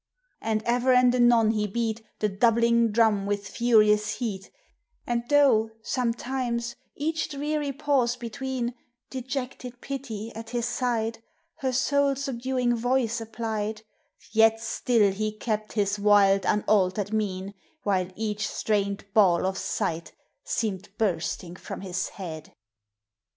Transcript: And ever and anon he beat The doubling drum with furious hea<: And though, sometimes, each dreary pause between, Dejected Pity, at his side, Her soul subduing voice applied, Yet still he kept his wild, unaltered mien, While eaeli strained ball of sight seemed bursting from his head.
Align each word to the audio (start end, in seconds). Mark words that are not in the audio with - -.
And 0.41 0.63
ever 0.63 0.91
and 0.93 1.13
anon 1.13 1.51
he 1.51 1.67
beat 1.67 2.03
The 2.21 2.27
doubling 2.29 2.89
drum 2.91 3.27
with 3.27 3.47
furious 3.47 4.15
hea<: 4.15 4.47
And 5.05 5.23
though, 5.29 5.69
sometimes, 5.83 6.75
each 6.95 7.29
dreary 7.29 7.71
pause 7.71 8.15
between, 8.15 8.73
Dejected 9.11 9.79
Pity, 9.79 10.33
at 10.33 10.49
his 10.49 10.65
side, 10.65 11.19
Her 11.57 11.71
soul 11.71 12.15
subduing 12.15 12.75
voice 12.75 13.21
applied, 13.21 13.83
Yet 14.31 14.59
still 14.59 15.11
he 15.11 15.33
kept 15.37 15.73
his 15.73 15.99
wild, 15.99 16.45
unaltered 16.45 17.13
mien, 17.13 17.53
While 17.83 18.07
eaeli 18.07 18.39
strained 18.41 19.05
ball 19.13 19.45
of 19.45 19.55
sight 19.55 20.13
seemed 20.43 20.89
bursting 20.97 21.55
from 21.57 21.81
his 21.81 22.09
head. 22.09 22.55